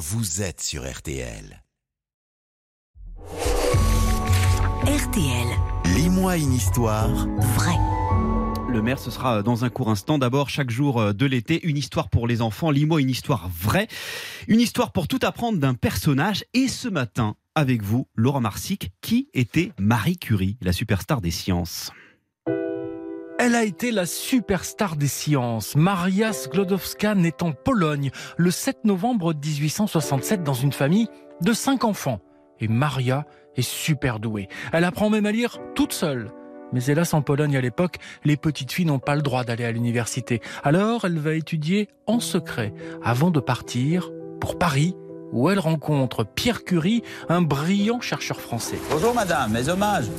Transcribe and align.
vous 0.00 0.40
êtes 0.40 0.62
sur 0.62 0.90
RTL. 0.90 1.62
RTL. 4.86 5.48
Lis-moi 5.94 6.38
une 6.38 6.54
histoire. 6.54 7.10
Vrai. 7.38 7.76
Le 8.70 8.80
maire, 8.80 8.98
ce 8.98 9.10
sera 9.10 9.42
dans 9.42 9.66
un 9.66 9.68
court 9.68 9.90
instant. 9.90 10.16
D'abord, 10.16 10.48
chaque 10.48 10.70
jour 10.70 11.12
de 11.12 11.26
l'été, 11.26 11.60
une 11.66 11.76
histoire 11.76 12.08
pour 12.08 12.26
les 12.26 12.40
enfants. 12.40 12.70
Lis-moi 12.70 13.02
une 13.02 13.10
histoire 13.10 13.50
vraie. 13.50 13.88
Une 14.48 14.60
histoire 14.60 14.92
pour 14.92 15.06
tout 15.06 15.18
apprendre 15.20 15.58
d'un 15.58 15.74
personnage. 15.74 16.46
Et 16.54 16.68
ce 16.68 16.88
matin, 16.88 17.36
avec 17.54 17.82
vous, 17.82 18.08
Laura 18.14 18.40
Marsic, 18.40 18.92
qui 19.02 19.28
était 19.34 19.72
Marie 19.78 20.16
Curie, 20.16 20.56
la 20.62 20.72
superstar 20.72 21.20
des 21.20 21.30
sciences 21.30 21.92
elle 23.40 23.54
a 23.54 23.64
été 23.64 23.90
la 23.90 24.04
superstar 24.04 24.96
des 24.96 25.08
sciences. 25.08 25.74
Maria 25.74 26.34
Sklodowska 26.34 27.14
naît 27.14 27.42
en 27.42 27.52
Pologne 27.52 28.10
le 28.36 28.50
7 28.50 28.84
novembre 28.84 29.32
1867 29.32 30.42
dans 30.42 30.52
une 30.52 30.74
famille 30.74 31.08
de 31.40 31.54
cinq 31.54 31.84
enfants. 31.84 32.20
Et 32.60 32.68
Maria 32.68 33.24
est 33.56 33.62
super 33.62 34.18
douée. 34.18 34.48
Elle 34.74 34.84
apprend 34.84 35.08
même 35.08 35.24
à 35.24 35.32
lire 35.32 35.56
toute 35.74 35.94
seule. 35.94 36.30
Mais 36.74 36.84
hélas, 36.84 37.14
en 37.14 37.22
Pologne 37.22 37.56
à 37.56 37.62
l'époque, 37.62 37.96
les 38.24 38.36
petites 38.36 38.72
filles 38.72 38.84
n'ont 38.84 38.98
pas 38.98 39.16
le 39.16 39.22
droit 39.22 39.42
d'aller 39.42 39.64
à 39.64 39.72
l'université. 39.72 40.42
Alors, 40.62 41.06
elle 41.06 41.18
va 41.18 41.32
étudier 41.32 41.88
en 42.06 42.20
secret 42.20 42.74
avant 43.02 43.30
de 43.30 43.40
partir 43.40 44.10
pour 44.38 44.58
Paris, 44.58 44.94
où 45.32 45.48
elle 45.48 45.60
rencontre 45.60 46.24
Pierre 46.24 46.62
Curie, 46.62 47.02
un 47.30 47.40
brillant 47.40 48.02
chercheur 48.02 48.38
français. 48.38 48.78
Bonjour 48.90 49.14
madame, 49.14 49.52
mes 49.52 49.70
hommages. 49.70 50.10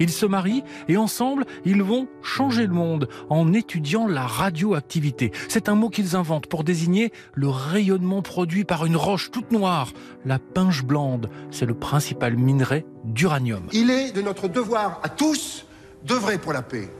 Ils 0.00 0.10
se 0.10 0.26
marient 0.26 0.64
et 0.88 0.96
ensemble, 0.96 1.44
ils 1.64 1.82
vont 1.82 2.08
changer 2.22 2.66
le 2.66 2.74
monde 2.74 3.08
en 3.30 3.52
étudiant 3.52 4.06
la 4.06 4.26
radioactivité. 4.26 5.32
C'est 5.48 5.68
un 5.68 5.74
mot 5.74 5.88
qu'ils 5.88 6.16
inventent 6.16 6.46
pour 6.46 6.64
désigner 6.64 7.12
le 7.34 7.48
rayonnement 7.48 8.22
produit 8.22 8.64
par 8.64 8.84
une 8.86 8.96
roche 8.96 9.30
toute 9.30 9.52
noire. 9.52 9.92
La 10.24 10.38
pinche 10.38 10.84
blande, 10.84 11.30
c'est 11.50 11.66
le 11.66 11.74
principal 11.74 12.36
minerai 12.36 12.86
d'uranium. 13.04 13.64
Il 13.72 13.90
est 13.90 14.12
de 14.12 14.22
notre 14.22 14.48
devoir 14.48 15.00
à 15.02 15.08
tous 15.08 15.66
d'œuvrer 16.04 16.38
pour 16.38 16.52
la 16.52 16.62
paix. 16.62 16.90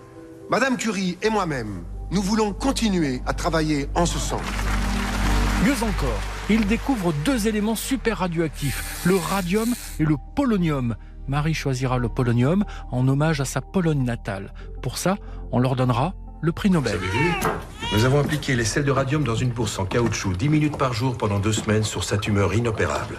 Madame 0.50 0.76
Curie 0.76 1.16
et 1.22 1.30
moi-même, 1.30 1.84
nous 2.10 2.22
voulons 2.22 2.52
continuer 2.52 3.22
à 3.26 3.32
travailler 3.32 3.88
en 3.94 4.06
ce 4.06 4.18
sens. 4.18 4.42
Mieux 5.64 5.82
encore, 5.82 6.20
ils 6.50 6.66
découvrent 6.66 7.14
deux 7.24 7.48
éléments 7.48 7.74
super 7.74 8.18
radioactifs, 8.18 9.02
le 9.06 9.16
radium 9.16 9.74
et 9.98 10.04
le 10.04 10.16
polonium. 10.36 10.96
Marie 11.28 11.54
choisira 11.54 11.98
le 11.98 12.08
polonium 12.08 12.64
en 12.90 13.06
hommage 13.08 13.40
à 13.40 13.44
sa 13.44 13.60
Pologne 13.60 14.04
natale. 14.04 14.52
Pour 14.82 14.98
ça, 14.98 15.16
on 15.52 15.58
leur 15.58 15.76
donnera 15.76 16.14
le 16.40 16.52
prix 16.52 16.70
Nobel. 16.70 16.98
Nous 17.94 18.04
avons 18.04 18.18
appliqué 18.18 18.54
les 18.56 18.64
sels 18.64 18.84
de 18.84 18.90
radium 18.90 19.24
dans 19.24 19.34
une 19.34 19.50
bourse 19.50 19.78
en 19.78 19.86
caoutchouc 19.86 20.34
10 20.34 20.48
minutes 20.48 20.76
par 20.76 20.92
jour 20.92 21.16
pendant 21.16 21.38
deux 21.38 21.52
semaines 21.52 21.84
sur 21.84 22.04
sa 22.04 22.18
tumeur 22.18 22.52
inopérable. 22.54 23.16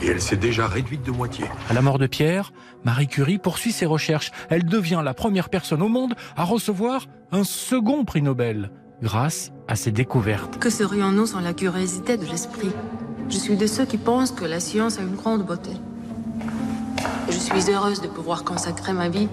Et 0.00 0.08
elle 0.08 0.20
s'est 0.20 0.36
déjà 0.36 0.66
réduite 0.66 1.04
de 1.04 1.12
moitié. 1.12 1.44
À 1.68 1.74
la 1.74 1.82
mort 1.82 1.98
de 1.98 2.08
Pierre, 2.08 2.52
Marie 2.84 3.06
Curie 3.06 3.38
poursuit 3.38 3.70
ses 3.70 3.86
recherches. 3.86 4.32
Elle 4.50 4.64
devient 4.64 5.02
la 5.04 5.14
première 5.14 5.48
personne 5.48 5.82
au 5.82 5.88
monde 5.88 6.14
à 6.36 6.44
recevoir 6.44 7.06
un 7.30 7.44
second 7.44 8.04
prix 8.04 8.22
Nobel 8.22 8.72
grâce 9.00 9.52
à 9.68 9.76
ses 9.76 9.92
découvertes. 9.92 10.58
Que 10.58 10.70
serions-nous 10.70 11.26
sans 11.26 11.40
la 11.40 11.52
curiosité 11.52 12.16
de 12.16 12.24
l'esprit? 12.24 12.70
Je 13.28 13.36
suis 13.36 13.56
de 13.56 13.66
ceux 13.66 13.84
qui 13.84 13.98
pensent 13.98 14.32
que 14.32 14.44
la 14.44 14.60
science 14.60 14.98
a 14.98 15.02
une 15.02 15.14
grande 15.14 15.44
beauté. 15.46 15.70
Je 17.28 17.36
suis 17.36 17.70
heureuse 17.70 18.00
de 18.00 18.08
pouvoir 18.08 18.44
consacrer 18.44 18.92
ma 18.92 19.08
vie 19.08 19.28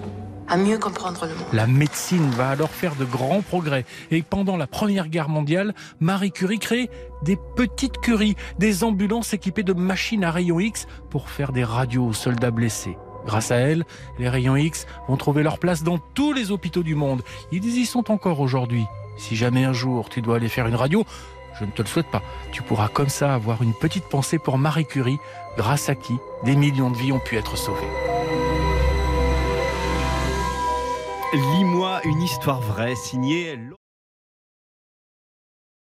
à 0.48 0.56
mieux 0.56 0.78
comprendre 0.78 1.26
le 1.26 1.34
monde. 1.34 1.46
La 1.52 1.66
médecine 1.66 2.28
va 2.30 2.50
alors 2.50 2.70
faire 2.70 2.96
de 2.96 3.04
grands 3.04 3.40
progrès. 3.40 3.84
Et 4.10 4.22
pendant 4.22 4.56
la 4.56 4.66
Première 4.66 5.08
Guerre 5.08 5.28
mondiale, 5.28 5.74
Marie 6.00 6.32
Curie 6.32 6.58
crée 6.58 6.90
des 7.22 7.38
petites 7.56 7.98
curies, 7.98 8.36
des 8.58 8.82
ambulances 8.82 9.32
équipées 9.32 9.62
de 9.62 9.72
machines 9.72 10.24
à 10.24 10.30
rayons 10.30 10.60
X 10.60 10.86
pour 11.08 11.30
faire 11.30 11.52
des 11.52 11.64
radios 11.64 12.06
aux 12.06 12.12
soldats 12.12 12.50
blessés. 12.50 12.96
Grâce 13.26 13.50
à 13.50 13.56
elle, 13.56 13.84
les 14.18 14.28
rayons 14.28 14.56
X 14.56 14.86
vont 15.08 15.16
trouver 15.16 15.42
leur 15.42 15.58
place 15.58 15.82
dans 15.82 15.98
tous 15.98 16.32
les 16.32 16.50
hôpitaux 16.50 16.82
du 16.82 16.94
monde. 16.94 17.22
Ils 17.52 17.64
y 17.64 17.86
sont 17.86 18.10
encore 18.10 18.40
aujourd'hui. 18.40 18.84
Si 19.18 19.36
jamais 19.36 19.64
un 19.64 19.72
jour 19.72 20.08
tu 20.08 20.22
dois 20.22 20.36
aller 20.36 20.48
faire 20.48 20.66
une 20.66 20.74
radio, 20.74 21.04
je 21.58 21.64
ne 21.64 21.70
te 21.70 21.82
le 21.82 21.88
souhaite 21.88 22.10
pas. 22.10 22.22
Tu 22.52 22.62
pourras 22.62 22.88
comme 22.88 23.08
ça 23.08 23.34
avoir 23.34 23.62
une 23.62 23.74
petite 23.74 24.04
pensée 24.04 24.38
pour 24.38 24.58
Marie 24.58 24.86
Curie, 24.86 25.18
grâce 25.56 25.88
à 25.88 25.94
qui 25.94 26.16
des 26.44 26.56
millions 26.56 26.90
de 26.90 26.96
vies 26.96 27.12
ont 27.12 27.20
pu 27.20 27.36
être 27.36 27.56
sauvées. 27.56 27.88
Lis-moi 31.32 32.00
une 32.04 32.22
histoire 32.22 32.60
vraie 32.60 32.96
signée 32.96 33.56